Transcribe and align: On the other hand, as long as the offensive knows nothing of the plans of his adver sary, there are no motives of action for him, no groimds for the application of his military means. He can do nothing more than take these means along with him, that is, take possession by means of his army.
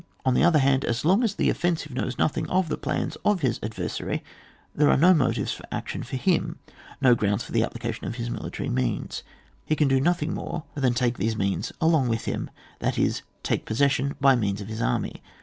On 0.25 0.33
the 0.33 0.43
other 0.43 0.57
hand, 0.57 0.83
as 0.83 1.05
long 1.05 1.21
as 1.23 1.35
the 1.35 1.51
offensive 1.51 1.91
knows 1.91 2.17
nothing 2.17 2.49
of 2.49 2.69
the 2.69 2.75
plans 2.79 3.17
of 3.23 3.41
his 3.41 3.59
adver 3.61 3.87
sary, 3.87 4.23
there 4.73 4.89
are 4.89 4.97
no 4.97 5.13
motives 5.13 5.53
of 5.59 5.65
action 5.71 6.01
for 6.01 6.15
him, 6.15 6.57
no 6.99 7.15
groimds 7.15 7.43
for 7.43 7.51
the 7.51 7.61
application 7.61 8.07
of 8.07 8.15
his 8.15 8.27
military 8.27 8.67
means. 8.69 9.21
He 9.63 9.75
can 9.75 9.87
do 9.87 10.01
nothing 10.01 10.33
more 10.33 10.63
than 10.73 10.95
take 10.95 11.19
these 11.19 11.37
means 11.37 11.71
along 11.79 12.07
with 12.07 12.25
him, 12.25 12.49
that 12.79 12.97
is, 12.97 13.21
take 13.43 13.63
possession 13.67 14.15
by 14.19 14.35
means 14.35 14.59
of 14.59 14.69
his 14.69 14.81
army. 14.81 15.21